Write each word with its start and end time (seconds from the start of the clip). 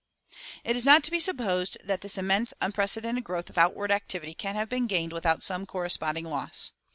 It 0.63 0.75
is 0.75 0.83
not 0.83 1.03
to 1.03 1.11
be 1.11 1.19
supposed 1.19 1.77
that 1.83 2.01
this 2.01 2.17
immense, 2.17 2.55
unprecedented 2.59 3.23
growth 3.23 3.51
of 3.51 3.57
outward 3.59 3.91
activity 3.91 4.33
can 4.33 4.55
have 4.55 4.67
been 4.67 4.87
gained 4.87 5.13
without 5.13 5.43
some 5.43 5.67
corresponding 5.67 6.25
loss. 6.25 6.71